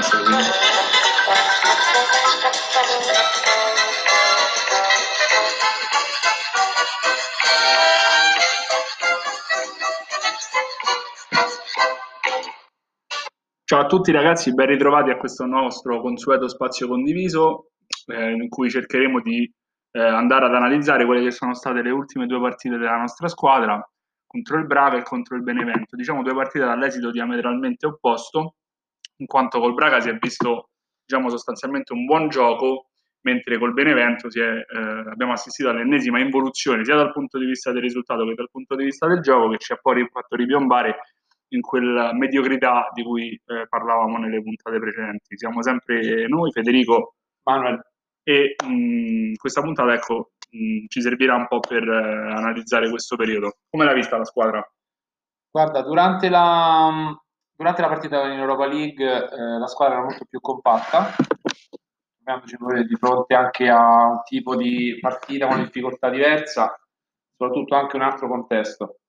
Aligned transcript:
Ciao 0.00 0.20
a 13.80 13.86
tutti 13.86 14.12
ragazzi, 14.12 14.54
ben 14.54 14.66
ritrovati 14.66 15.10
a 15.10 15.16
questo 15.16 15.46
nostro 15.46 16.00
consueto 16.00 16.46
spazio 16.46 16.86
condiviso 16.86 17.70
eh, 18.06 18.30
in 18.30 18.48
cui 18.48 18.70
cercheremo 18.70 19.20
di 19.20 19.52
eh, 19.90 20.00
andare 20.00 20.46
ad 20.46 20.54
analizzare 20.54 21.06
quelle 21.06 21.24
che 21.24 21.32
sono 21.32 21.54
state 21.54 21.82
le 21.82 21.90
ultime 21.90 22.26
due 22.26 22.40
partite 22.40 22.76
della 22.76 22.98
nostra 22.98 23.26
squadra 23.26 23.84
contro 24.24 24.58
il 24.58 24.66
Braga 24.66 24.98
e 24.98 25.02
contro 25.02 25.34
il 25.34 25.42
Benevento. 25.42 25.96
Diciamo 25.96 26.22
due 26.22 26.34
partite 26.34 26.64
dall'esito 26.64 27.10
diametralmente 27.10 27.86
opposto, 27.86 28.57
in 29.18 29.26
quanto 29.26 29.60
col 29.60 29.74
Braga 29.74 30.00
si 30.00 30.08
è 30.08 30.16
visto 30.16 30.70
diciamo, 31.04 31.30
sostanzialmente 31.30 31.92
un 31.92 32.04
buon 32.04 32.28
gioco, 32.28 32.86
mentre 33.22 33.58
col 33.58 33.72
Benevento 33.72 34.28
è, 34.28 34.40
eh, 34.40 35.10
abbiamo 35.10 35.32
assistito 35.32 35.70
all'ennesima 35.70 36.20
involuzione 36.20 36.84
sia 36.84 36.96
dal 36.96 37.12
punto 37.12 37.38
di 37.38 37.46
vista 37.46 37.72
del 37.72 37.82
risultato 37.82 38.24
che 38.26 38.34
dal 38.34 38.50
punto 38.50 38.76
di 38.76 38.84
vista 38.84 39.06
del 39.06 39.20
gioco, 39.20 39.50
che 39.50 39.58
ci 39.58 39.72
ha 39.72 39.78
poi 39.80 40.06
fatto 40.10 40.36
ripiombare 40.36 40.96
in 41.48 41.62
quella 41.62 42.12
mediocrità 42.12 42.90
di 42.92 43.02
cui 43.02 43.30
eh, 43.32 43.66
parlavamo 43.68 44.18
nelle 44.18 44.42
puntate 44.42 44.78
precedenti. 44.78 45.38
Siamo 45.38 45.62
sempre 45.62 46.28
noi, 46.28 46.52
Federico, 46.52 47.14
Manuel 47.44 47.80
e 48.22 48.54
mh, 48.62 49.34
questa 49.36 49.62
puntata 49.62 49.94
ecco, 49.94 50.32
mh, 50.50 50.84
ci 50.88 51.00
servirà 51.00 51.34
un 51.36 51.46
po' 51.48 51.60
per 51.60 51.82
eh, 51.88 52.32
analizzare 52.32 52.90
questo 52.90 53.16
periodo. 53.16 53.56
Come 53.70 53.86
l'ha 53.86 53.94
vista 53.94 54.18
la 54.18 54.24
squadra? 54.24 54.72
Guarda, 55.50 55.80
durante 55.80 56.28
la, 56.28 57.18
durante 57.58 57.82
la 57.82 57.88
partita 57.88 58.24
in 58.26 58.38
Europa 58.38 58.66
League 58.66 59.04
eh, 59.04 59.58
la 59.58 59.66
squadra 59.66 59.96
era 59.96 60.04
molto 60.04 60.24
più 60.26 60.40
compatta, 60.40 61.16
di 62.86 62.96
fronte 62.96 63.34
anche 63.34 63.68
a 63.68 64.10
un 64.10 64.22
tipo 64.22 64.54
di 64.54 64.96
partita 65.00 65.48
con 65.48 65.62
difficoltà 65.62 66.08
diversa, 66.08 66.78
soprattutto 67.36 67.74
anche 67.74 67.96
un 67.96 68.02
altro 68.02 68.28
contesto. 68.28 69.00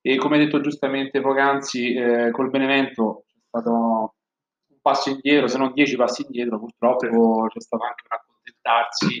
E 0.00 0.16
come 0.16 0.38
detto 0.38 0.60
giustamente 0.60 1.20
poc'anzi, 1.20 1.94
eh, 1.94 2.30
col 2.30 2.48
Benevento 2.48 3.24
c'è 3.26 3.40
stato 3.46 3.70
un 3.70 4.78
passo 4.80 5.10
indietro, 5.10 5.46
se 5.48 5.58
non 5.58 5.72
dieci 5.74 5.94
passi 5.94 6.22
indietro, 6.22 6.58
purtroppo 6.58 7.46
c'è 7.48 7.60
stato 7.60 7.84
anche 7.84 8.04
un 8.08 8.16
accontentarsi 8.16 9.16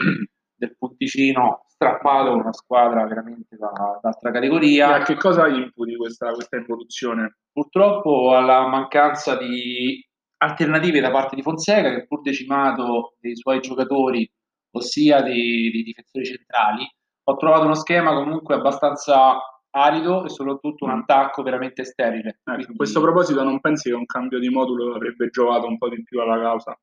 del 0.54 0.76
punticino 0.78 1.66
strappato 1.82 2.30
con 2.30 2.40
una 2.40 2.52
squadra 2.52 3.04
veramente 3.06 3.56
da, 3.56 3.98
d'altra 4.00 4.30
categoria. 4.30 4.96
E 4.96 5.00
a 5.00 5.04
che 5.04 5.16
cosa 5.16 5.48
imputi 5.48 5.96
questa, 5.96 6.32
questa 6.32 6.56
evoluzione? 6.56 7.38
Purtroppo 7.52 8.34
alla 8.34 8.66
mancanza 8.66 9.36
di 9.36 10.04
alternative 10.38 11.00
da 11.00 11.10
parte 11.10 11.36
di 11.36 11.42
Fonseca, 11.42 11.90
che 11.90 12.06
pur 12.06 12.22
decimato 12.22 13.14
dei 13.20 13.36
suoi 13.36 13.60
giocatori, 13.60 14.28
ossia 14.72 15.20
dei, 15.22 15.70
dei 15.70 15.82
difensori 15.82 16.24
centrali, 16.24 16.88
ho 17.24 17.36
trovato 17.36 17.64
uno 17.64 17.74
schema 17.74 18.14
comunque 18.14 18.54
abbastanza 18.54 19.38
arido 19.74 20.24
e 20.24 20.28
soprattutto 20.28 20.84
un 20.84 20.92
mm. 20.92 21.00
attacco 21.00 21.42
veramente 21.42 21.84
sterile. 21.84 22.28
Ecco, 22.28 22.54
Quindi... 22.54 22.72
A 22.72 22.76
questo 22.76 23.00
proposito 23.00 23.42
non 23.42 23.60
pensi 23.60 23.88
che 23.88 23.94
un 23.94 24.06
cambio 24.06 24.38
di 24.38 24.48
modulo 24.48 24.94
avrebbe 24.94 25.28
giovato 25.28 25.66
un 25.66 25.78
po' 25.78 25.88
di 25.88 26.02
più 26.02 26.20
alla 26.20 26.40
causa? 26.40 26.78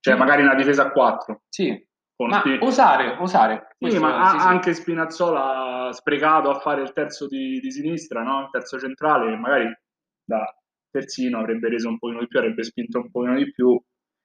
Cioè 0.00 0.16
magari 0.16 0.42
una 0.42 0.54
difesa 0.54 0.84
a 0.84 0.90
4? 0.90 1.42
Sì, 1.48 1.88
ma 2.26 2.42
osare, 2.60 3.16
osare. 3.18 3.76
Sì, 3.78 3.98
ma 3.98 4.28
sì, 4.28 4.36
anche 4.36 4.74
sì. 4.74 4.82
Spinazzola 4.82 5.90
sprecato 5.92 6.50
a 6.50 6.58
fare 6.58 6.82
il 6.82 6.92
terzo 6.92 7.26
di, 7.26 7.58
di 7.60 7.70
sinistra, 7.70 8.22
no? 8.22 8.42
il 8.42 8.50
terzo 8.50 8.78
centrale, 8.78 9.36
magari 9.36 9.72
da 10.24 10.44
terzino 10.90 11.38
avrebbe 11.38 11.68
reso 11.68 11.88
un 11.88 11.98
pochino 11.98 12.20
di 12.20 12.26
più, 12.26 12.38
avrebbe 12.38 12.64
spinto 12.64 12.98
un 12.98 13.10
pochino 13.10 13.36
di 13.36 13.50
più 13.50 13.80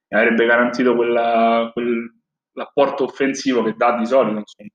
e 0.07 0.17
avrebbe 0.17 0.45
garantito 0.45 0.95
quella, 0.95 1.71
quell'apporto 1.73 3.05
offensivo 3.05 3.63
che 3.63 3.75
dà 3.75 3.97
di 3.97 4.05
solito. 4.05 4.39
Insomma. 4.39 4.69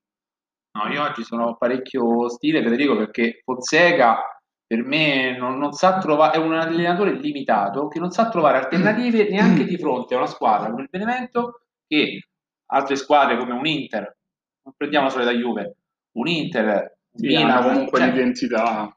No, 0.73 0.93
io 0.93 1.03
oggi 1.03 1.23
sono 1.23 1.57
parecchio 1.57 2.29
stile, 2.29 2.63
Federico, 2.63 2.95
perché 2.95 3.41
Fonseca 3.43 4.23
per 4.65 4.83
me 4.85 5.37
non, 5.37 5.57
non 5.57 5.73
sa 5.73 5.97
trovare, 5.97 6.37
è 6.37 6.39
un 6.39 6.53
allenatore 6.53 7.11
limitato 7.11 7.89
che 7.89 7.99
non 7.99 8.11
sa 8.11 8.29
trovare 8.29 8.57
alternative 8.57 9.29
neanche 9.29 9.65
di 9.65 9.77
fronte 9.77 10.13
a 10.13 10.17
una 10.19 10.27
squadra 10.27 10.69
come 10.69 10.83
il 10.83 10.89
Benevento 10.89 11.63
che 11.85 12.29
altre 12.73 12.95
squadre 12.95 13.37
come 13.37 13.53
un 13.53 13.65
Inter, 13.65 14.17
non 14.63 14.73
prendiamo 14.75 15.09
solo 15.09 15.23
da 15.23 15.31
Juve, 15.31 15.75
un 16.13 16.27
Inter, 16.27 16.97
sì, 17.13 17.27
Milan, 17.27 17.63
comunque 17.63 17.99
cioè, 17.99 18.09
l'identità. 18.09 18.95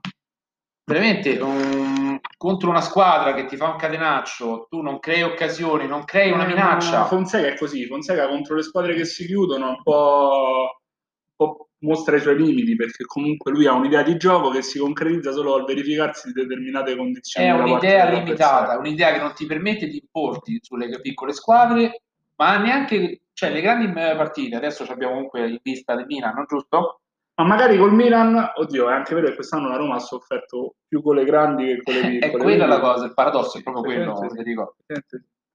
Veramente 0.87 1.39
um, 1.39 2.21
contro 2.37 2.69
una 2.69 2.83
squadra 2.83 3.33
che 3.33 3.47
ti 3.47 3.57
fa 3.57 3.69
un 3.69 3.77
catenaccio, 3.77 4.67
tu 4.69 4.83
non 4.83 4.99
crei 4.99 5.23
occasioni, 5.23 5.87
non 5.87 6.05
crei 6.05 6.31
una 6.31 6.45
eh, 6.45 6.49
minaccia. 6.49 7.05
Fonseca 7.05 7.49
è 7.49 7.57
così, 7.57 7.87
Fonseca 7.87 8.29
contro 8.29 8.57
le 8.57 8.62
squadre 8.62 8.95
che 8.95 9.05
si 9.05 9.27
chiudono 9.27 9.69
un 9.69 9.83
po' 9.83 10.81
mostra 11.85 12.17
i 12.17 12.21
suoi 12.21 12.37
limiti 12.37 12.75
perché 12.75 13.05
comunque 13.05 13.53
lui 13.53 13.67
ha 13.67 13.73
un'idea 13.73 14.03
di 14.03 14.17
gioco 14.17 14.51
che 14.51 14.62
si 14.62 14.79
concretizza 14.79 15.33
solo 15.33 15.55
al 15.55 15.65
verificarsi 15.65 16.33
di 16.33 16.41
determinate 16.41 16.97
condizioni. 16.97 17.47
È 17.47 17.53
un'idea 17.53 18.09
limitata, 18.09 18.79
un'idea 18.79 19.12
che 19.12 19.19
non 19.19 19.35
ti 19.35 19.47
permette 19.47 19.87
di 19.87 19.99
importi 19.99 20.59
sulle 20.62 21.01
piccole 21.01 21.33
squadre, 21.33 22.03
ma 22.37 22.56
neanche 22.56 23.24
cioè, 23.34 23.50
le 23.50 23.61
grandi 23.61 23.93
partite. 23.93 24.56
Adesso 24.56 24.84
abbiamo 24.84 25.15
comunque 25.15 25.49
in 25.49 25.59
vista 25.62 25.95
del 25.95 26.06
Milan, 26.06 26.45
giusto? 26.49 27.00
Ma 27.37 27.45
magari 27.45 27.77
col 27.77 27.93
Milan, 27.93 28.53
oddio, 28.55 28.89
è 28.89 28.93
anche 28.93 29.15
vero 29.15 29.27
che 29.27 29.34
quest'anno 29.34 29.69
la 29.69 29.77
Roma 29.77 29.97
ha 29.97 30.00
sofferto 30.00 30.77
più 30.87 31.03
con 31.03 31.17
le 31.17 31.25
grandi 31.25 31.67
che 31.67 31.83
con 31.83 31.94
le 31.94 32.19
piccole. 32.19 32.33
è 32.33 32.37
quella 32.37 32.67
la 32.67 32.78
cosa, 32.78 33.06
il 33.06 33.15
paradosso 33.15 33.59
è 33.59 33.62
proprio 33.62 33.83
quello, 33.83 34.17
Federico. 34.17 34.77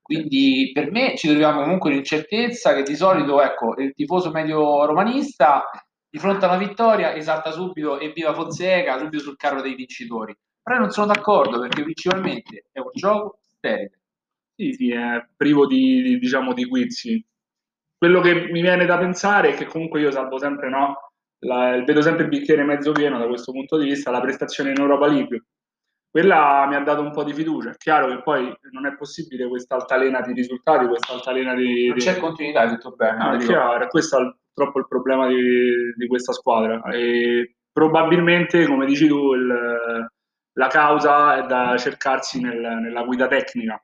Quindi 0.02 0.70
per 0.74 0.90
me 0.90 1.16
ci 1.16 1.28
troviamo 1.28 1.62
comunque 1.62 1.90
in 1.90 1.98
incertezza 1.98 2.74
che 2.74 2.82
di 2.82 2.96
solito, 2.96 3.40
ecco, 3.40 3.76
il 3.76 3.94
tifoso 3.94 4.30
medio 4.30 4.84
romanista 4.84 5.70
di 6.10 6.18
fronte 6.18 6.44
a 6.44 6.48
una 6.48 6.58
vittoria 6.58 7.14
esalta 7.14 7.52
subito 7.52 7.98
e 7.98 8.12
viva 8.12 8.34
Fonseca, 8.34 8.98
subito 8.98 9.22
sul 9.22 9.36
carro 9.36 9.62
dei 9.62 9.74
vincitori. 9.74 10.36
Però 10.62 10.78
non 10.78 10.90
sono 10.90 11.06
d'accordo 11.06 11.60
perché 11.60 11.82
principalmente 11.82 12.66
è 12.72 12.80
un 12.80 12.90
gioco 12.92 13.38
sterile. 13.56 14.00
Sì, 14.54 14.72
sì, 14.72 14.90
è 14.90 15.24
privo 15.34 15.66
di, 15.66 16.02
di, 16.02 16.18
diciamo, 16.18 16.52
di 16.52 16.64
guizzi. 16.64 17.24
Quello 18.00 18.22
che 18.22 18.48
mi 18.50 18.62
viene 18.62 18.86
da 18.86 18.96
pensare 18.96 19.50
è 19.50 19.54
che 19.54 19.66
comunque 19.66 20.00
io 20.00 20.10
salvo 20.10 20.38
sempre, 20.38 20.70
no? 20.70 21.10
La, 21.40 21.82
vedo 21.84 22.00
sempre 22.00 22.22
il 22.22 22.30
bicchiere 22.30 22.64
mezzo 22.64 22.92
pieno 22.92 23.18
da 23.18 23.26
questo 23.26 23.52
punto 23.52 23.76
di 23.76 23.84
vista, 23.84 24.10
la 24.10 24.22
prestazione 24.22 24.70
in 24.70 24.80
Europa 24.80 25.06
League. 25.06 25.44
Quella 26.10 26.64
mi 26.66 26.76
ha 26.76 26.80
dato 26.80 27.02
un 27.02 27.10
po' 27.10 27.24
di 27.24 27.34
fiducia. 27.34 27.72
È 27.72 27.76
chiaro 27.76 28.08
che 28.08 28.22
poi 28.22 28.50
non 28.70 28.86
è 28.86 28.96
possibile 28.96 29.46
questa 29.48 29.74
altalena 29.74 30.22
di 30.22 30.32
risultati, 30.32 30.86
questa 30.86 31.12
altalena 31.12 31.54
di... 31.54 31.88
Non 31.88 31.98
c'è 31.98 32.18
continuità, 32.18 32.60
hai 32.60 32.70
detto 32.70 32.92
bene. 32.92 33.18
No, 33.18 33.34
è 33.34 33.36
chiaro, 33.36 33.86
questo 33.88 34.18
è 34.18 34.34
purtroppo 34.50 34.78
il 34.78 34.88
problema 34.88 35.28
di, 35.28 35.92
di 35.94 36.06
questa 36.06 36.32
squadra. 36.32 36.80
E 36.90 37.56
probabilmente, 37.70 38.64
come 38.64 38.86
dici 38.86 39.06
tu, 39.06 39.34
il, 39.34 40.08
la 40.54 40.66
causa 40.68 41.36
è 41.36 41.46
da 41.46 41.76
cercarsi 41.76 42.40
nel, 42.40 42.58
nella 42.58 43.02
guida 43.02 43.26
tecnica. 43.26 43.78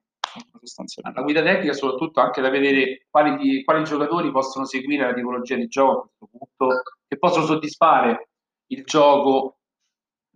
La 1.13 1.23
guida 1.23 1.43
tecnica, 1.43 1.73
soprattutto 1.73 2.21
anche 2.21 2.41
da 2.41 2.51
vedere 2.51 3.07
quali, 3.11 3.63
quali 3.65 3.85
giocatori 3.85 4.31
possono 4.31 4.65
seguire 4.65 5.07
la 5.07 5.15
tipologia 5.15 5.57
di 5.57 5.69
gioco 5.69 5.99
a 5.99 6.27
questo 6.27 6.29
punto, 6.31 6.83
che 7.07 7.19
possono 7.19 7.47
soddisfare 7.47 8.29
il 8.69 8.83
gioco 8.85 9.57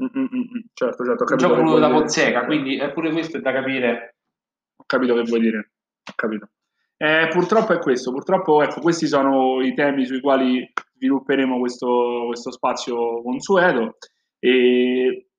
Mm-mm, 0.02 0.64
certo, 0.72 1.04
certo. 1.04 1.24
Il 1.24 1.38
gioco 1.38 1.56
voluto 1.56 1.78
da 1.78 1.90
Fonseca, 1.90 2.46
quindi 2.46 2.78
è 2.78 2.90
pure 2.90 3.10
questo 3.10 3.36
è 3.36 3.40
da 3.40 3.52
capire. 3.52 4.16
Ho 4.76 4.84
capito 4.86 5.14
che 5.14 5.22
vuoi 5.22 5.40
dire. 5.40 5.72
Ho 6.08 6.12
capito. 6.14 6.48
Eh, 6.96 7.28
purtroppo 7.30 7.72
è 7.74 7.78
questo, 7.78 8.10
purtroppo 8.10 8.62
ecco, 8.62 8.80
questi 8.80 9.06
sono 9.06 9.62
i 9.62 9.74
temi 9.74 10.06
sui 10.06 10.20
quali 10.20 10.70
svilupperemo 10.94 11.58
questo, 11.58 12.24
questo 12.26 12.50
spazio 12.50 13.22
consueto. 13.22 13.96
E 14.38 15.29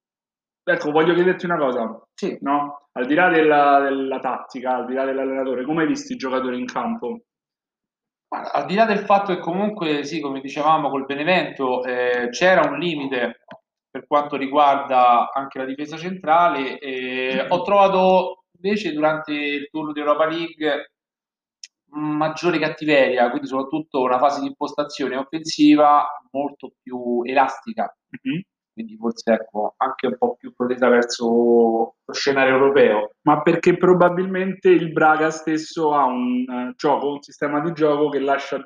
ecco, 0.71 0.91
voglio 0.91 1.13
chiederti 1.13 1.45
una 1.45 1.57
cosa, 1.57 2.01
sì. 2.13 2.37
no? 2.41 2.87
Al 2.93 3.05
di 3.05 3.13
là 3.13 3.29
della, 3.29 3.79
della 3.79 4.19
tattica, 4.19 4.75
al 4.75 4.85
di 4.85 4.93
là 4.93 5.05
dell'allenatore, 5.05 5.63
come 5.63 5.83
hai 5.83 5.87
visto 5.87 6.13
i 6.13 6.17
giocatori 6.17 6.59
in 6.59 6.65
campo? 6.65 7.21
Al 8.29 8.65
di 8.65 8.75
là 8.75 8.85
del 8.85 8.99
fatto 8.99 9.33
che 9.33 9.39
comunque, 9.39 10.03
sì, 10.03 10.21
come 10.21 10.39
dicevamo 10.39 10.89
col 10.89 11.05
Benevento, 11.05 11.83
eh, 11.83 12.29
c'era 12.29 12.67
un 12.69 12.77
limite 12.77 13.41
per 13.89 14.07
quanto 14.07 14.37
riguarda 14.37 15.31
anche 15.33 15.59
la 15.59 15.65
difesa 15.65 15.97
centrale, 15.97 16.79
eh, 16.79 17.45
ho 17.49 17.61
trovato 17.61 18.45
invece 18.61 18.93
durante 18.93 19.33
il 19.33 19.67
turno 19.69 19.91
di 19.91 19.99
Europa 19.99 20.27
League 20.27 20.91
maggiore 21.93 22.57
cattiveria, 22.57 23.29
quindi 23.29 23.47
soprattutto 23.47 24.01
una 24.01 24.17
fase 24.17 24.39
di 24.39 24.47
impostazione 24.47 25.17
offensiva 25.17 26.07
molto 26.31 26.71
più 26.81 27.21
elastica. 27.25 27.93
Mm-hmm. 28.25 28.39
Quindi 28.73 28.95
forse 28.97 29.33
ecco, 29.33 29.73
anche 29.77 30.07
un 30.07 30.17
po' 30.17 30.35
più 30.35 30.53
protesa 30.53 30.87
verso 30.87 31.95
lo 32.03 32.13
scenario 32.13 32.53
europeo. 32.53 33.11
Ma 33.23 33.41
perché 33.41 33.77
probabilmente 33.77 34.69
il 34.69 34.91
Braga 34.91 35.29
stesso 35.29 35.93
ha 35.93 36.05
un 36.05 36.45
uh, 36.47 36.73
gioco, 36.75 37.11
un 37.11 37.21
sistema 37.21 37.59
di 37.59 37.73
gioco 37.73 38.09
che 38.09 38.19
lascia 38.19 38.63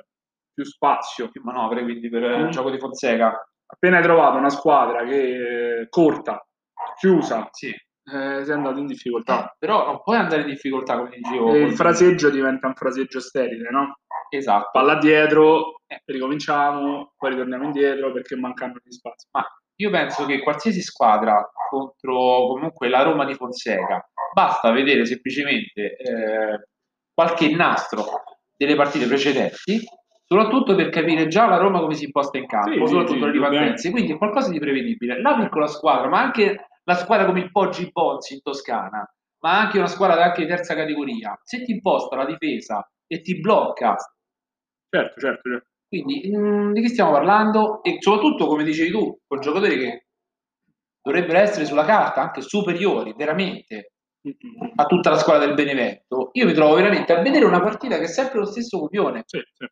più 0.53 0.63
spazio. 0.63 1.29
Più 1.29 1.41
manovre, 1.43 1.83
quindi 1.83 2.09
per 2.09 2.21
mm. 2.21 2.45
il 2.45 2.49
gioco 2.49 2.69
di 2.69 2.79
Fonseca. 2.79 3.33
Appena 3.67 3.97
hai 3.97 4.03
trovato 4.03 4.37
una 4.37 4.49
squadra 4.49 5.03
che 5.05 5.81
è 5.81 5.89
corta, 5.89 6.45
chiusa, 6.99 7.49
sì 7.51 7.73
eh, 8.05 8.45
sei 8.45 8.53
andato 8.53 8.79
in 8.79 8.85
difficoltà. 8.85 9.51
Eh, 9.51 9.55
però 9.57 9.85
non 9.85 10.01
puoi 10.03 10.17
andare 10.17 10.41
in 10.41 10.47
difficoltà, 10.47 10.97
come 10.97 11.17
dicevo. 11.17 11.55
Il 11.55 11.73
fraseggio 11.73 12.29
diventa 12.29 12.67
un 12.67 12.75
fraseggio 12.75 13.19
sterile, 13.19 13.69
no? 13.71 13.99
Esatto. 14.29 14.69
Palla 14.71 14.97
dietro, 14.97 15.81
eh. 15.87 16.01
ricominciamo, 16.05 17.13
poi 17.17 17.31
ritorniamo 17.31 17.63
indietro 17.63 18.11
perché 18.11 18.35
mancano 18.35 18.75
gli 18.83 18.91
spazi. 18.91 19.27
Ma 19.31 19.43
io 19.77 19.89
penso 19.89 20.25
che 20.25 20.39
qualsiasi 20.39 20.81
squadra 20.81 21.49
contro 21.69 22.47
comunque 22.47 22.87
la 22.87 23.01
Roma 23.01 23.25
di 23.25 23.33
Fonseca, 23.33 24.07
basta 24.33 24.71
vedere 24.71 25.05
semplicemente 25.05 25.97
eh, 25.97 26.67
qualche 27.13 27.53
nastro 27.53 28.23
delle 28.55 28.75
partite 28.75 29.07
precedenti, 29.07 29.81
soprattutto 30.25 30.75
per 30.75 30.89
capire 30.89 31.27
già 31.27 31.47
la 31.47 31.57
Roma 31.57 31.79
come 31.79 31.95
si 31.95 32.05
imposta 32.05 32.37
in 32.37 32.47
campo, 32.47 32.85
sì, 32.85 32.93
soprattutto 32.93 33.19
sì, 33.19 33.25
le 33.25 33.31
ripartenze, 33.31 33.91
quindi 33.91 34.13
è 34.13 34.17
qualcosa 34.17 34.49
di 34.49 34.59
prevedibile. 34.59 35.21
La 35.21 35.35
piccola 35.35 35.67
squadra, 35.67 36.07
ma 36.07 36.21
anche 36.21 36.67
la 36.83 36.95
squadra 36.95 37.25
come 37.25 37.41
il 37.41 37.51
Poggi 37.51 37.89
Bonzi 37.91 38.35
in 38.35 38.41
Toscana, 38.41 39.05
ma 39.39 39.59
anche 39.59 39.77
una 39.77 39.87
squadra 39.87 40.23
anche 40.23 40.41
di 40.41 40.47
terza 40.47 40.75
categoria, 40.75 41.37
se 41.43 41.63
ti 41.63 41.71
imposta 41.71 42.15
la 42.15 42.25
difesa 42.25 42.89
e 43.07 43.21
ti 43.21 43.39
blocca. 43.39 43.95
Certo, 44.89 45.19
certo, 45.19 45.49
certo. 45.49 45.67
Quindi 46.01 46.29
mh, 46.29 46.37
mm, 46.37 46.71
di 46.73 46.81
che 46.81 46.89
stiamo 46.89 47.11
parlando? 47.11 47.83
E 47.83 47.97
soprattutto, 47.99 48.47
come 48.47 48.63
dicevi 48.63 48.91
tu, 48.91 49.19
con 49.25 49.39
giocatori 49.39 49.77
che 49.77 50.05
dovrebbero 51.01 51.39
essere 51.39 51.65
sulla 51.65 51.85
carta 51.85 52.21
anche 52.21 52.41
superiori, 52.41 53.13
veramente, 53.15 53.91
a 54.75 54.85
tutta 54.85 55.11
la 55.11 55.17
squadra 55.17 55.45
del 55.45 55.55
Benevento, 55.55 56.29
io 56.33 56.45
mi 56.45 56.53
trovo 56.53 56.75
veramente 56.75 57.13
a 57.13 57.21
vedere 57.21 57.45
una 57.45 57.61
partita 57.61 57.97
che 57.97 58.05
è 58.05 58.07
sempre 58.07 58.39
lo 58.39 58.45
stesso 58.45 58.79
copione. 58.79 59.23
Sì, 59.25 59.39
sì. 59.53 59.65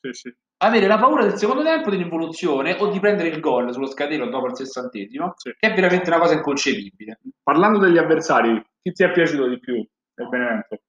Sì, 0.00 0.12
sì. 0.12 0.34
Avere 0.62 0.86
la 0.86 0.98
paura 0.98 1.24
del 1.24 1.36
secondo 1.36 1.62
tempo 1.62 1.90
dell'involuzione 1.90 2.76
o 2.78 2.88
di 2.88 2.98
prendere 3.00 3.28
il 3.28 3.40
gol 3.40 3.72
sullo 3.72 3.86
scadero 3.86 4.28
dopo 4.28 4.46
il 4.46 4.56
sessantesimo, 4.56 5.34
sì. 5.36 5.54
che 5.58 5.70
è 5.70 5.74
veramente 5.74 6.08
una 6.08 6.18
cosa 6.18 6.34
inconcepibile. 6.34 7.20
Parlando 7.42 7.78
degli 7.78 7.98
avversari, 7.98 8.62
chi 8.82 8.92
ti 8.92 9.04
è 9.04 9.10
piaciuto 9.10 9.48
di 9.48 9.58
più 9.58 9.86
del 10.14 10.28
Benevento? 10.28 10.80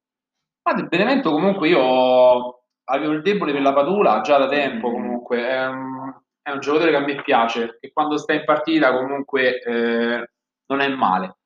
Ma 0.62 0.74
del 0.74 0.88
Benevento 0.88 1.30
comunque 1.30 1.68
io 1.68 2.61
avevo 2.92 3.12
il 3.12 3.22
debole 3.22 3.52
per 3.52 3.62
la 3.62 3.72
Padula 3.72 4.20
già 4.20 4.38
da 4.38 4.48
tempo 4.48 4.90
comunque. 4.90 5.48
È 5.48 5.66
un, 5.66 6.14
è 6.42 6.50
un 6.50 6.60
giocatore 6.60 6.90
che 6.90 6.96
a 6.96 7.00
me 7.00 7.22
piace, 7.22 7.78
che 7.80 7.90
quando 7.92 8.16
sta 8.18 8.32
in 8.32 8.44
partita 8.44 8.92
comunque 8.92 9.60
eh, 9.60 10.30
non 10.66 10.80
è 10.80 10.88
male. 10.88 11.36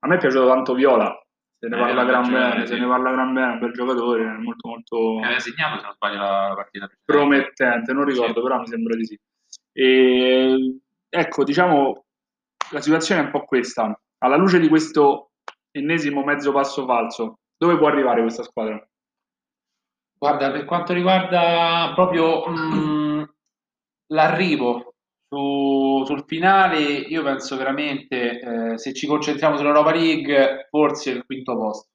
A 0.00 0.06
me 0.06 0.14
è 0.14 0.18
piaciuto 0.18 0.46
tanto 0.46 0.74
Viola, 0.74 1.12
se 1.58 1.68
ne, 1.68 1.76
eh, 1.76 1.80
parla 1.80 2.04
gran 2.04 2.30
bene, 2.30 2.66
se 2.66 2.78
ne 2.78 2.86
parla 2.86 3.10
gran 3.10 3.32
bene, 3.32 3.52
un 3.52 3.58
bel 3.58 3.72
giocatore, 3.72 4.24
molto 4.24 4.68
molto... 4.68 5.18
Aveva 5.18 5.40
segnato 5.40 5.78
se 5.78 5.82
non 5.82 5.94
sbaglio 5.94 6.18
la 6.18 6.52
partita. 6.54 6.88
Promettente, 7.04 7.92
non 7.92 8.04
ricordo, 8.04 8.34
sì. 8.34 8.42
però 8.42 8.58
mi 8.60 8.66
sembra 8.68 8.94
di 8.94 9.04
sì. 9.04 9.20
E, 9.72 10.78
ecco, 11.08 11.44
diciamo, 11.44 12.04
la 12.70 12.80
situazione 12.80 13.22
è 13.22 13.24
un 13.24 13.30
po' 13.30 13.44
questa. 13.44 14.00
Alla 14.18 14.36
luce 14.36 14.60
di 14.60 14.68
questo 14.68 15.32
ennesimo 15.72 16.22
mezzo 16.22 16.52
passo 16.52 16.84
falso, 16.84 17.38
dove 17.56 17.76
può 17.76 17.88
arrivare 17.88 18.20
questa 18.20 18.44
squadra? 18.44 18.80
Guarda, 20.18 20.50
per 20.50 20.64
quanto 20.64 20.92
riguarda 20.92 21.92
proprio 21.94 22.46
mh, 22.48 22.74
mm, 22.74 23.22
l'arrivo 24.08 24.94
su, 25.28 26.02
sul 26.04 26.24
finale, 26.26 26.80
io 26.80 27.22
penso 27.22 27.56
veramente, 27.56 28.40
eh, 28.40 28.78
se 28.78 28.92
ci 28.94 29.06
concentriamo 29.06 29.56
sull'Europa 29.56 29.92
League, 29.92 30.66
forse 30.70 31.10
il 31.10 31.24
quinto 31.24 31.56
posto. 31.56 31.88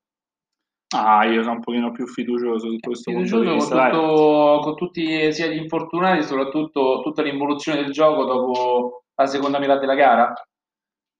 Ah, 0.95 1.25
io 1.25 1.41
sono 1.41 1.55
un 1.55 1.59
pochino 1.59 1.91
più 1.91 2.05
fiducioso 2.07 2.69
su 2.69 2.77
questo 2.79 3.11
punto 3.11 3.39
di 3.39 3.49
vista. 3.49 3.89
Con, 3.89 3.99
tutto, 3.99 4.59
con 4.61 4.75
tutti 4.75 5.33
sia 5.33 5.47
gli 5.47 5.57
infortunati, 5.57 6.23
soprattutto 6.23 7.01
tutta 7.03 7.23
l'involuzione 7.23 7.81
del 7.81 7.91
gioco 7.91 8.25
dopo 8.25 9.03
la 9.15 9.25
seconda 9.25 9.57
metà 9.57 9.79
della 9.79 9.95
gara. 9.95 10.33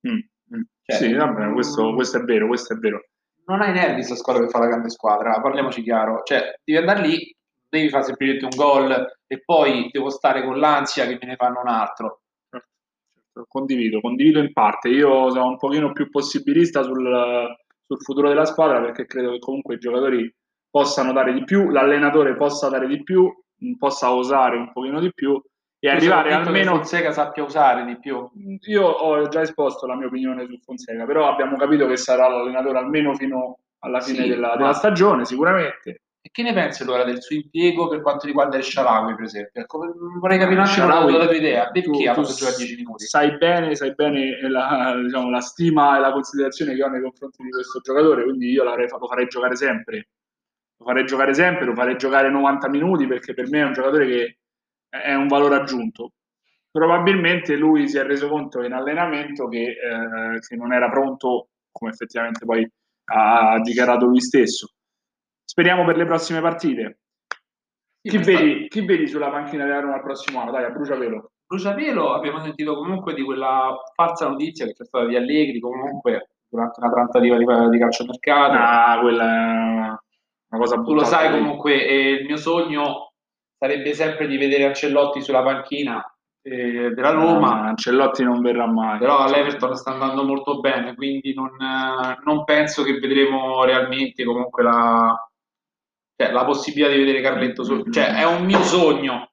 Mm, 0.08 0.20
mm. 0.56 0.62
Cioè, 0.84 0.96
sì, 0.96 1.14
vabbè, 1.14 1.52
questo, 1.54 1.94
questo, 1.96 2.20
è 2.20 2.22
vero, 2.22 2.48
questo 2.48 2.74
è 2.74 2.78
vero. 2.78 3.04
Non 3.46 3.62
hai 3.62 3.74
nervi 3.74 3.96
questa 3.96 4.16
squadra 4.16 4.44
che 4.44 4.50
fa 4.50 4.60
la 4.60 4.68
grande 4.68 4.90
squadra, 4.90 5.42
parliamoci 5.42 5.82
chiaro. 5.82 6.22
Cioè, 6.24 6.60
devi 6.64 6.80
andare 6.80 7.06
lì, 7.08 7.36
devi 7.68 7.90
fare 7.90 8.04
semplicemente 8.04 8.46
un 8.46 8.56
gol 8.56 9.18
e 9.28 9.42
poi 9.44 9.90
devo 9.92 10.10
stare 10.10 10.44
con 10.44 10.60
l'ansia 10.60 11.06
che 11.06 11.18
me 11.20 11.28
ne 11.28 11.36
fanno 11.36 11.60
un 11.60 11.68
altro. 11.68 12.22
Certo, 12.50 12.68
certo, 13.14 13.46
condivido, 13.50 14.00
condivido 14.00 14.40
in 14.40 14.54
parte. 14.54 14.90
Io 14.90 15.30
sono 15.30 15.48
un 15.48 15.58
pochino 15.58 15.92
più 15.92 16.10
possibilista 16.10 16.84
sul, 16.84 17.54
sul 17.86 18.02
futuro 18.02 18.30
della 18.30 18.46
squadra 18.46 18.80
perché 18.80 19.06
credo 19.06 19.32
che 19.32 19.40
comunque 19.40 19.76
i 19.76 19.80
giocatori 19.80 20.34
possano 20.70 21.12
dare 21.12 21.34
di 21.34 21.44
più, 21.44 21.70
l'allenatore 21.70 22.36
possa 22.36 22.70
dare 22.70 22.88
di 22.88 23.04
più, 23.04 23.30
possa 23.78 24.14
osare 24.14 24.58
un 24.58 24.72
pochino 24.72 25.00
di 25.02 25.14
più 25.14 25.40
e 25.84 25.90
tu 25.90 25.96
arrivare 25.96 26.32
almeno 26.32 26.72
che 26.72 26.78
Fonseca 26.78 27.12
sappia 27.12 27.44
usare 27.44 27.84
di 27.84 28.00
più. 28.00 28.30
Io 28.68 28.86
ho 28.86 29.28
già 29.28 29.42
esposto 29.42 29.86
la 29.86 29.98
mia 29.98 30.08
opinione 30.08 30.46
su 30.46 30.58
Fonseca, 30.60 31.06
però 31.06 31.28
abbiamo 31.28 31.58
capito 31.58 31.88
che 31.88 31.98
sarà 31.98 32.30
l'allenatore 32.30 32.78
almeno 32.78 33.14
fino 33.16 33.58
alla 33.80 34.00
fine 34.00 34.24
sì, 34.24 34.30
della, 34.30 34.56
della 34.56 34.72
stagione, 34.72 35.26
sicuramente. 35.26 36.04
E 36.22 36.30
che 36.32 36.42
ne 36.42 36.54
pensi 36.54 36.84
allora 36.84 37.04
del 37.04 37.22
suo 37.22 37.36
impiego 37.36 37.90
per 37.90 38.02
quanto 38.02 38.28
riguarda 38.28 38.56
il 38.56 38.64
Sharawi, 38.64 39.14
per 39.16 39.26
esempio? 39.26 39.62
Ecco, 39.62 39.80
vorrei 40.22 40.40
capire 40.40 40.62
un 40.62 40.66
attimo 40.66 41.18
la 41.18 41.26
tua 41.26 41.36
idea. 41.36 41.70
Perché 41.70 41.82
tu, 41.82 42.02
ha 42.08 42.14
fatto 42.14 42.34
giocare 42.34 42.56
10 42.56 42.76
minuti? 42.78 43.06
Sai 43.06 43.38
bene, 43.38 43.76
sai 43.76 43.94
bene 43.94 44.40
la, 44.48 44.98
diciamo, 45.04 45.30
la, 45.30 45.42
stima 45.42 45.98
e 45.98 46.00
la 46.00 46.14
considerazione 46.14 46.76
che 46.76 46.82
ho 46.82 46.88
nei 46.88 47.02
confronti 47.02 47.44
di 47.44 47.50
questo 47.50 47.82
giocatore, 47.82 48.24
quindi 48.24 48.52
io 48.52 48.64
lo 48.64 49.06
farei 49.06 49.28
giocare 49.28 49.58
sempre. 49.58 50.08
Lo 50.78 50.86
farei 50.86 51.06
giocare 51.06 51.34
sempre, 51.34 51.66
lo 51.66 51.76
farei 51.76 51.98
giocare 51.98 52.30
90 52.30 52.70
minuti 52.70 53.06
perché 53.06 53.34
per 53.34 53.50
me 53.50 53.60
è 53.60 53.66
un 53.66 53.74
giocatore 53.74 54.08
che 54.08 54.38
è 55.02 55.14
un 55.14 55.28
valore 55.28 55.56
aggiunto. 55.56 56.14
Probabilmente 56.70 57.56
lui 57.56 57.88
si 57.88 57.98
è 57.98 58.04
reso 58.04 58.28
conto 58.30 58.64
in 58.64 58.74
allenamento 58.74 59.48
che, 59.48 59.64
eh, 59.64 60.40
che 60.40 60.56
non 60.56 60.74
era 60.74 60.90
pronto, 60.90 61.50
come 61.72 61.92
effettivamente 61.92 62.46
poi 62.46 62.68
ha 63.06 63.60
dichiarato 63.62 64.06
lui 64.06 64.22
stesso 64.22 64.68
Speriamo 65.54 65.86
per 65.86 65.98
le 65.98 66.06
prossime 66.06 66.42
partite. 66.42 67.00
Chi, 68.02 68.18
vedi, 68.18 68.68
chi 68.70 68.84
vedi 68.84 69.08
sulla 69.08 69.30
panchina 69.30 69.66
della 69.66 69.82
Roma 69.82 69.96
al 69.96 70.02
prossimo 70.02 70.42
anno? 70.42 70.52
Dai, 70.52 70.64
a 70.64 70.72
bruciapelo. 70.72 71.32
Bruciapelo 71.46 72.14
abbiamo 72.16 72.40
sentito 72.40 72.76
comunque 72.76 73.14
di 73.14 73.24
quella 73.24 73.78
falsa 73.94 74.28
notizia 74.28 74.66
che 74.66 74.74
c'è 74.74 74.86
stata 74.86 75.06
di 75.06 75.16
Allegri 75.16 75.60
comunque 75.60 76.30
durante 76.50 76.80
una 76.80 76.92
trattativa 76.92 77.38
di, 77.38 77.46
di 77.70 77.80
calciomercato. 77.80 78.58
Ah, 78.58 79.00
quella 79.00 79.24
è 79.24 79.88
una 80.50 80.60
cosa 80.60 80.82
Tu 80.82 80.94
lo 80.94 81.04
sai 81.04 81.32
comunque, 81.32 81.86
eh, 81.86 82.10
il 82.14 82.26
mio 82.26 82.38
sogno 82.38 83.13
sarebbe 83.64 83.94
sempre 83.94 84.28
di 84.28 84.36
vedere 84.36 84.66
Ancellotti 84.66 85.22
sulla 85.22 85.42
panchina 85.42 86.04
eh, 86.42 86.90
della 86.90 87.12
Roma. 87.12 87.62
No, 87.62 87.68
Ancellotti 87.70 88.22
non 88.22 88.42
verrà 88.42 88.68
mai. 88.68 89.00
Però 89.00 89.20
all'Everton 89.20 89.78
sta 89.78 89.92
andando 89.92 90.26
molto 90.26 90.60
bene, 90.60 90.94
quindi 90.96 91.34
non, 91.34 91.50
eh, 91.62 92.20
non 92.26 92.44
penso 92.44 92.84
che 92.84 93.00
vedremo 93.00 93.64
realmente 93.64 94.26
comunque 94.26 94.64
la, 94.64 95.30
cioè, 96.18 96.34
la 96.34 96.44
possibilità 96.44 96.92
di 96.92 97.00
vedere 97.00 97.22
Carletto 97.22 97.64
sul... 97.64 97.90
cioè 97.90 98.16
è 98.16 98.26
un 98.26 98.44
mio 98.44 98.62
sogno 98.64 99.30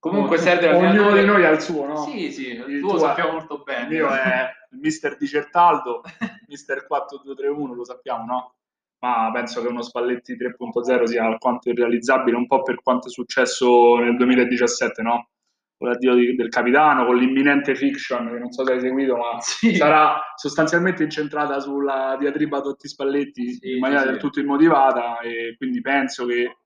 comunque 0.00 0.38
serve 0.38 0.68
ognuno 0.68 1.12
di 1.12 1.24
noi 1.24 1.44
ha 1.44 1.50
il 1.50 1.60
suo 1.60 1.84
no? 1.84 1.96
sì 2.04 2.30
sì 2.30 2.50
il, 2.50 2.64
il 2.68 2.80
tuo 2.80 2.92
lo 2.92 2.98
sappiamo 2.98 3.32
molto 3.32 3.64
bene 3.64 3.82
il 3.82 3.88
mio 3.88 4.08
è 4.08 4.48
il 4.70 4.78
mister 4.78 5.16
Di 5.16 5.26
Certaldo 5.26 6.02
mister 6.46 6.86
4231 6.86 7.74
lo 7.74 7.84
sappiamo 7.84 8.24
no? 8.24 8.54
Ma 9.00 9.30
penso 9.32 9.62
che 9.62 9.68
uno 9.68 9.82
Spalletti 9.82 10.36
3.0 10.36 11.04
sia 11.04 11.24
alquanto 11.24 11.70
irrealizzabile 11.70 12.36
un 12.36 12.46
po' 12.46 12.62
per 12.62 12.82
quanto 12.82 13.08
è 13.08 13.10
successo 13.10 13.96
nel 13.96 14.16
2017 14.16 15.02
no? 15.02 15.28
con 15.78 15.88
l'addio 15.88 16.14
di, 16.14 16.34
del 16.34 16.48
capitano, 16.48 17.06
con 17.06 17.16
l'imminente 17.16 17.76
fiction, 17.76 18.28
che 18.32 18.38
non 18.38 18.50
so 18.50 18.64
se 18.64 18.72
hai 18.72 18.80
seguito, 18.80 19.16
ma 19.16 19.38
sì. 19.40 19.76
sarà 19.76 20.20
sostanzialmente 20.34 21.04
incentrata 21.04 21.60
sulla 21.60 22.16
diatriba 22.18 22.60
Totti 22.60 22.88
Spalletti 22.88 23.52
sì, 23.54 23.74
in 23.74 23.78
maniera 23.78 24.02
sì, 24.02 24.08
del 24.08 24.18
tutto 24.18 24.40
immotivata 24.40 25.20
e 25.20 25.54
quindi 25.56 25.80
penso 25.80 26.26
che 26.26 26.56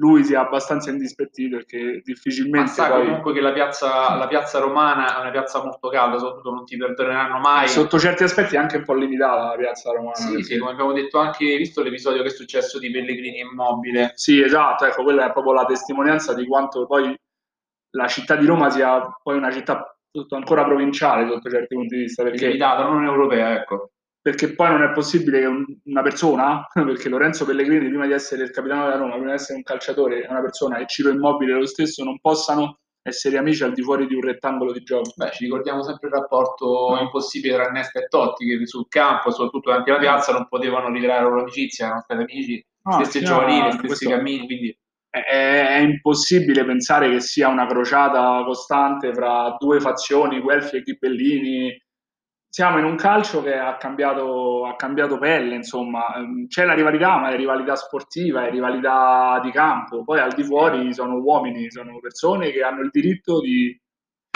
lui 0.00 0.22
sia 0.22 0.40
abbastanza 0.40 0.90
indispettito 0.90 1.56
perché 1.56 2.00
difficilmente. 2.04 2.58
Ma 2.58 2.66
sa 2.66 2.88
poi... 2.88 3.06
comunque 3.06 3.32
che 3.32 3.40
la 3.40 3.52
piazza, 3.52 4.16
la 4.16 4.28
piazza, 4.28 4.60
romana 4.60 5.16
è 5.16 5.20
una 5.20 5.30
piazza 5.30 5.62
molto 5.62 5.88
calda, 5.88 6.18
soprattutto 6.18 6.50
non 6.52 6.64
ti 6.64 6.76
perdoneranno 6.76 7.38
mai. 7.38 7.68
Sotto 7.68 7.98
certi 7.98 8.22
aspetti 8.22 8.54
è 8.54 8.58
anche 8.58 8.76
un 8.76 8.84
po' 8.84 8.94
limitata 8.94 9.48
la 9.48 9.56
piazza 9.56 9.90
romana. 9.90 10.14
Sì, 10.14 10.32
perché... 10.32 10.42
sì, 10.44 10.58
come 10.58 10.70
abbiamo 10.70 10.92
detto 10.92 11.18
anche, 11.18 11.56
visto 11.56 11.82
l'episodio 11.82 12.22
che 12.22 12.28
è 12.28 12.32
successo 12.32 12.78
di 12.78 12.90
Pellegrini 12.90 13.40
immobile. 13.40 14.12
Sì, 14.14 14.40
esatto, 14.40 14.84
ecco, 14.84 15.02
quella 15.02 15.28
è 15.28 15.32
proprio 15.32 15.52
la 15.52 15.64
testimonianza 15.64 16.32
di 16.32 16.46
quanto 16.46 16.86
poi 16.86 17.12
la 17.96 18.06
città 18.06 18.36
di 18.36 18.46
Roma 18.46 18.70
sia 18.70 19.00
poi 19.20 19.36
una 19.36 19.50
città 19.50 19.96
ancora 20.30 20.64
provinciale 20.64 21.28
sotto 21.28 21.50
certi 21.50 21.74
punti 21.74 21.96
di 21.96 22.02
vista. 22.02 22.22
Perché, 22.22 22.46
limitata, 22.46 22.84
non 22.84 23.04
europea, 23.04 23.52
ecco. 23.54 23.90
Perché 24.28 24.52
poi 24.52 24.68
non 24.68 24.82
è 24.82 24.92
possibile 24.92 25.40
che 25.40 25.46
un, 25.46 25.64
una 25.84 26.02
persona, 26.02 26.66
perché 26.74 27.08
Lorenzo 27.08 27.46
Pellegrini 27.46 27.88
prima 27.88 28.04
di 28.04 28.12
essere 28.12 28.42
il 28.42 28.50
capitano 28.50 28.82
della 28.82 28.98
Roma, 28.98 29.12
prima 29.12 29.28
di 29.28 29.36
essere 29.36 29.56
un 29.56 29.62
calciatore, 29.62 30.20
è 30.20 30.28
una 30.28 30.42
persona 30.42 30.76
e 30.76 30.86
Ciro 30.86 31.08
Immobile 31.08 31.54
lo 31.54 31.66
stesso, 31.66 32.04
non 32.04 32.20
possano 32.20 32.80
essere 33.00 33.38
amici 33.38 33.64
al 33.64 33.72
di 33.72 33.80
fuori 33.80 34.06
di 34.06 34.14
un 34.14 34.20
rettangolo 34.20 34.72
di 34.72 34.82
gioco. 34.82 35.12
Beh, 35.16 35.30
ci 35.30 35.44
ricordiamo 35.44 35.82
sempre 35.82 36.08
il 36.08 36.14
rapporto 36.14 36.90
no. 36.90 37.00
impossibile 37.00 37.54
tra 37.54 37.70
Nesta 37.70 38.00
e 38.00 38.08
Totti, 38.08 38.46
che 38.46 38.66
sul 38.66 38.86
campo, 38.88 39.30
soprattutto 39.30 39.70
davanti 39.70 39.88
alla 39.88 39.98
piazza, 39.98 40.32
non 40.32 40.46
potevano 40.46 40.92
rivelare 40.92 41.22
la 41.22 41.28
loro 41.28 41.40
amicizia, 41.40 41.86
erano 41.86 42.02
stati 42.02 42.20
amici, 42.20 42.66
no, 42.82 42.92
stessi 42.92 43.24
giovanili, 43.24 43.72
stessi 43.72 43.86
questo... 43.86 44.10
cammini, 44.10 44.44
quindi 44.44 44.78
è, 45.08 45.20
è, 45.20 45.78
impossibile 45.78 46.66
pensare 46.66 47.08
che 47.08 47.20
sia 47.20 47.48
una 47.48 47.66
crociata 47.66 48.42
costante 48.44 49.14
fra 49.14 49.56
due 49.58 49.80
fazioni, 49.80 50.38
Guelfi 50.38 50.76
e 50.76 50.82
Ghibellini. 50.82 51.82
Siamo 52.58 52.78
in 52.78 52.84
un 52.86 52.96
calcio 52.96 53.40
che 53.40 53.54
ha 53.54 53.76
cambiato, 53.76 54.66
ha 54.66 54.74
cambiato 54.74 55.16
pelle, 55.16 55.54
insomma, 55.54 56.06
c'è 56.48 56.64
la 56.64 56.74
rivalità, 56.74 57.16
ma 57.16 57.30
è 57.30 57.36
rivalità 57.36 57.76
sportiva, 57.76 58.48
è 58.48 58.50
rivalità 58.50 59.38
di 59.40 59.52
campo, 59.52 60.02
poi 60.02 60.18
al 60.18 60.34
di 60.34 60.42
fuori 60.42 60.92
sono 60.92 61.18
uomini, 61.18 61.70
sono 61.70 62.00
persone 62.00 62.50
che 62.50 62.62
hanno 62.62 62.80
il 62.80 62.90
diritto 62.90 63.38
di... 63.38 63.80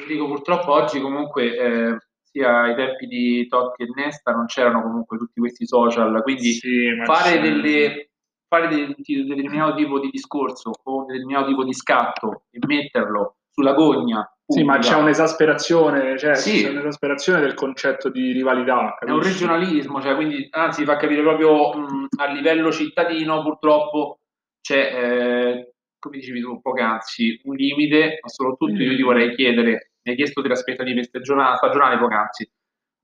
dico 0.07 0.29
purtroppo 0.29 0.71
oggi 0.71 1.01
comunque 1.01 1.57
eh, 1.57 1.97
sia 2.23 2.61
ai 2.61 2.77
tempi 2.77 3.09
di 3.09 3.49
Totti 3.49 3.83
e 3.83 3.89
Nesta 3.93 4.31
non 4.31 4.47
c'erano 4.47 4.83
comunque 4.83 5.19
tutti 5.19 5.41
questi 5.41 5.67
social, 5.67 6.23
quindi 6.23 6.53
sì, 6.53 6.95
fare, 7.05 7.41
delle, 7.41 8.11
fare 8.47 8.69
del, 8.69 8.95
del 8.97 9.27
determinato 9.27 9.75
tipo 9.75 9.99
di 9.99 10.11
discorso 10.11 10.71
o 10.81 10.99
un 10.99 11.07
determinato 11.07 11.49
tipo 11.49 11.65
di 11.65 11.75
scatto 11.75 12.45
e 12.53 12.61
metterlo 12.65 13.39
sulla 13.51 13.73
gogna 13.73 14.25
sì, 14.53 14.65
ma 14.65 14.79
c'è 14.79 14.97
un'esasperazione, 14.97 16.19
cioè, 16.19 16.35
sì. 16.35 16.63
c'è 16.63 16.71
un'esasperazione 16.71 17.41
del 17.41 17.55
concetto 17.55 18.09
di 18.11 18.33
rivalità. 18.33 18.95
Capisci? 18.99 19.07
È 19.07 19.11
un 19.11 19.23
regionalismo, 19.23 20.01
cioè, 20.01 20.15
quindi 20.15 20.47
anzi 20.51 20.85
fa 20.85 20.97
capire 20.97 21.23
proprio 21.23 21.73
mh, 21.73 22.09
a 22.19 22.33
livello 22.33 22.71
cittadino 22.71 23.43
purtroppo 23.43 24.19
c'è, 24.61 24.77
eh, 24.95 25.75
come 25.99 26.19
dicevi 26.19 26.41
tu 26.41 26.61
poc'anzi, 26.61 27.41
un 27.45 27.55
limite, 27.55 28.19
ma 28.23 28.29
soprattutto 28.29 28.73
mm. 28.73 28.81
io 28.81 28.97
ti 28.97 29.03
vorrei 29.03 29.35
chiedere, 29.35 29.93
mi 30.03 30.13
hai 30.13 30.17
chiesto 30.17 30.41
delle 30.41 30.55
aspettative 30.55 31.03
stagionali, 31.03 31.57
stagionali 31.57 31.99
poc'anzi. 31.99 32.51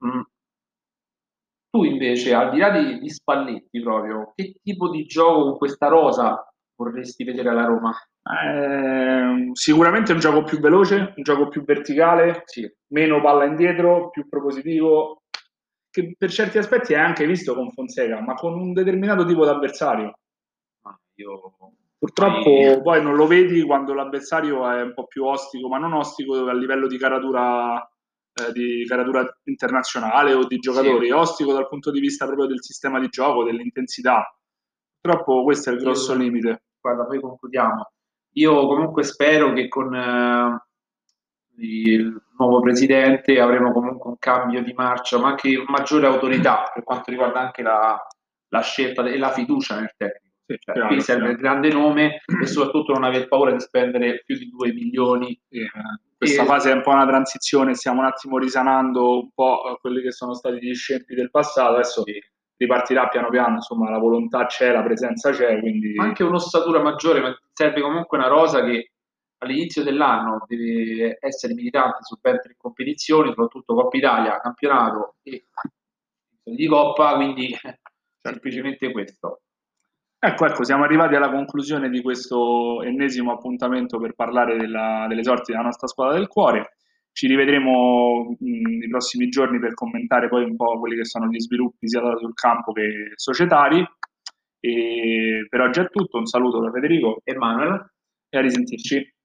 Mm. 0.05 0.21
Tu 1.71 1.83
invece, 1.83 2.33
al 2.33 2.51
di 2.51 2.57
là 2.57 2.69
di, 2.71 2.99
di 2.99 3.09
Spalletti 3.09 3.81
proprio, 3.81 4.31
che 4.35 4.55
tipo 4.63 4.89
di 4.89 5.05
gioco 5.05 5.43
con 5.43 5.57
questa 5.57 5.87
rosa 5.87 6.51
vorresti 6.75 7.23
vedere 7.23 7.49
alla 7.49 7.65
Roma? 7.65 7.93
Eh, 8.21 9.49
sicuramente 9.53 10.11
un 10.11 10.19
gioco 10.19 10.43
più 10.43 10.59
veloce, 10.59 11.13
un 11.15 11.23
gioco 11.23 11.47
più 11.47 11.63
verticale, 11.63 12.43
sì. 12.45 12.69
meno 12.87 13.21
palla 13.21 13.45
indietro, 13.45 14.09
più 14.09 14.27
propositivo, 14.27 15.23
che 15.89 16.15
per 16.17 16.29
certi 16.29 16.57
aspetti 16.57 16.93
è 16.93 16.97
anche 16.97 17.25
visto 17.25 17.55
con 17.55 17.71
Fonseca, 17.71 18.21
ma 18.21 18.33
con 18.35 18.53
un 18.53 18.73
determinato 18.73 19.25
tipo 19.25 19.43
di 19.43 19.49
avversario. 19.49 20.19
Io... 21.15 21.55
Purtroppo 21.97 22.49
Mai... 22.49 22.81
poi 22.81 23.03
non 23.03 23.15
lo 23.15 23.27
vedi 23.27 23.61
quando 23.63 23.93
l'avversario 23.93 24.69
è 24.69 24.81
un 24.81 24.93
po' 24.93 25.05
più 25.05 25.25
ostico, 25.25 25.67
ma 25.67 25.77
non 25.77 25.91
ostico 25.93 26.47
a 26.47 26.53
livello 26.53 26.87
di 26.87 26.97
caratura, 26.97 27.77
eh, 27.77 28.53
di 28.53 28.85
caratura 28.87 29.27
internazionale 29.43 30.33
o 30.33 30.45
di 30.45 30.59
giocatori, 30.59 31.07
sì. 31.07 31.11
ostico 31.11 31.51
dal 31.51 31.67
punto 31.67 31.91
di 31.91 31.99
vista 31.99 32.25
proprio 32.25 32.47
del 32.47 32.63
sistema 32.63 32.99
di 32.99 33.09
gioco, 33.09 33.43
dell'intensità. 33.43 34.33
Purtroppo 35.01 35.43
questo 35.43 35.71
è 35.71 35.73
il 35.73 35.79
grosso 35.79 36.13
io... 36.13 36.19
limite. 36.19 36.63
Guarda, 36.79 37.05
poi 37.05 37.19
concludiamo 37.19 37.91
io 38.39 38.67
comunque 38.67 39.03
spero 39.03 39.53
che 39.53 39.67
con 39.67 39.93
eh, 39.93 40.65
il 41.57 42.21
nuovo 42.37 42.61
presidente 42.61 43.39
avremo 43.39 43.73
comunque 43.73 44.09
un 44.09 44.17
cambio 44.17 44.63
di 44.63 44.73
marcia, 44.73 45.19
ma 45.19 45.29
anche 45.29 45.61
maggiore 45.67 46.07
autorità 46.07 46.71
per 46.73 46.83
quanto 46.83 47.11
riguarda 47.11 47.41
anche 47.41 47.61
la, 47.61 48.01
la 48.47 48.61
scelta 48.61 49.03
e 49.05 49.17
la 49.17 49.31
fiducia 49.31 49.77
nel 49.79 49.93
tecnico. 49.95 50.27
Sì, 50.45 50.57
cioè, 50.57 50.73
chiaro, 50.73 50.87
qui 50.87 51.01
serve 51.01 51.21
chiaro. 51.21 51.35
il 51.35 51.41
grande 51.41 51.69
nome 51.69 52.21
e 52.25 52.45
soprattutto 52.47 52.93
non 52.93 53.03
aver 53.03 53.27
paura 53.27 53.51
di 53.51 53.59
spendere 53.59 54.23
più 54.25 54.37
di 54.37 54.49
2 54.49 54.73
milioni. 54.73 55.39
Sì, 55.49 55.59
eh, 55.59 55.69
questa 56.17 56.43
e... 56.43 56.45
fase 56.45 56.71
è 56.71 56.73
un 56.73 56.81
po' 56.81 56.91
una 56.91 57.05
transizione, 57.05 57.75
stiamo 57.75 57.99
un 57.99 58.05
attimo 58.05 58.37
risanando 58.37 59.19
un 59.19 59.31
po' 59.33 59.77
quelli 59.81 60.01
che 60.01 60.11
sono 60.11 60.33
stati 60.33 60.57
gli 60.59 60.73
scempi 60.73 61.13
del 61.13 61.29
passato, 61.29 61.73
adesso 61.73 62.03
sì 62.03 62.19
ripartirà 62.59 63.07
piano 63.07 63.29
piano, 63.29 63.55
insomma 63.55 63.89
la 63.89 63.97
volontà 63.97 64.45
c'è, 64.45 64.71
la 64.71 64.83
presenza 64.83 65.31
c'è, 65.31 65.59
quindi... 65.59 65.93
Anche 65.97 66.23
un'ossatura 66.23 66.81
maggiore, 66.81 67.21
ma 67.21 67.33
serve 67.53 67.81
comunque 67.81 68.17
una 68.17 68.27
rosa 68.27 68.63
che 68.63 68.91
all'inizio 69.37 69.81
dell'anno 69.81 70.43
deve 70.45 71.17
essere 71.21 71.53
militante 71.53 71.99
su 72.01 72.17
ben 72.19 72.37
tre 72.41 72.55
competizioni, 72.57 73.29
soprattutto 73.29 73.73
Coppa 73.73 73.95
Italia, 73.95 74.39
campionato 74.41 75.15
e 75.23 75.45
di 76.43 76.67
Coppa, 76.67 77.15
quindi 77.15 77.55
semplicemente 78.21 78.91
questo. 78.91 79.41
Ecco, 80.21 80.45
ecco, 80.45 80.65
siamo 80.65 80.83
arrivati 80.83 81.15
alla 81.15 81.31
conclusione 81.31 81.89
di 81.89 82.01
questo 82.01 82.81
ennesimo 82.81 83.31
appuntamento 83.31 83.99
per 83.99 84.15
parlare 84.15 84.57
della, 84.57 85.05
delle 85.07 85.23
sorti 85.23 85.53
della 85.53 85.63
nostra 85.63 85.87
squadra 85.87 86.17
del 86.17 86.27
cuore. 86.27 86.75
Ci 87.19 87.27
rivedremo 87.27 88.37
nei 88.39 88.87
prossimi 88.87 89.27
giorni 89.27 89.59
per 89.59 89.73
commentare 89.73 90.29
poi 90.29 90.45
un 90.45 90.55
po' 90.55 90.79
quelli 90.79 90.95
che 90.95 91.03
sono 91.03 91.27
gli 91.27 91.37
sviluppi 91.37 91.89
sia 91.89 91.99
sul 92.17 92.33
campo 92.33 92.71
che 92.71 93.11
societari. 93.15 93.85
E 94.61 95.45
per 95.49 95.59
oggi 95.59 95.81
è 95.81 95.89
tutto, 95.89 96.17
un 96.17 96.25
saluto 96.25 96.61
da 96.61 96.71
Federico 96.71 97.19
e 97.25 97.35
Manuel 97.35 97.91
e 98.29 98.37
a 98.37 98.39
risentirci. 98.39 99.15